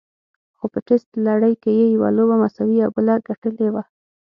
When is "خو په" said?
0.57-0.79